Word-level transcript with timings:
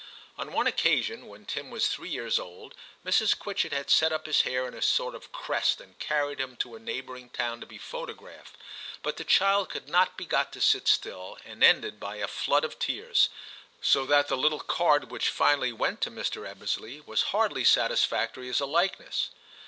On 0.35 0.51
one 0.51 0.65
occasion, 0.65 1.27
when 1.27 1.45
Tim 1.45 1.69
was 1.69 1.87
three 1.87 2.09
years 2.09 2.39
old, 2.39 2.73
Mrs. 3.05 3.37
Quitchett 3.37 3.71
had 3.71 3.91
set 3.91 4.11
up 4.11 4.25
his 4.25 4.41
hair 4.41 4.67
in 4.67 4.73
a 4.73 4.81
sort 4.81 5.13
of 5.13 5.31
crest 5.31 5.79
and 5.79 5.99
carried 5.99 6.39
him 6.39 6.55
to 6.55 6.75
a 6.75 6.79
neighbouring 6.79 7.29
town 7.29 7.59
to 7.59 7.67
be 7.67 7.77
photographed, 7.77 8.55
but 9.03 9.17
the 9.17 9.23
child 9.23 9.69
could 9.69 9.87
not 9.87 10.17
be 10.17 10.25
got 10.25 10.51
to 10.53 10.59
sit 10.59 10.87
still, 10.87 11.37
and 11.45 11.63
ended 11.63 11.99
by 11.99 12.15
a 12.15 12.27
flood 12.27 12.63
of 12.65 12.79
tears, 12.79 13.29
so 13.79 14.07
that 14.07 14.27
the 14.27 14.35
little 14.35 14.59
card 14.59 15.11
which 15.11 15.29
finally 15.29 15.71
went 15.71 16.01
to 16.01 16.09
Mr. 16.09 16.31
12 16.33 16.33
TIM 16.33 16.43
CHAP. 16.43 16.57
Ebbesley 16.81 17.05
was 17.05 17.21
hardly 17.25 17.63
satisfactory 17.63 18.49
as 18.49 18.59
a 18.59 18.65
likeness. 18.65 19.29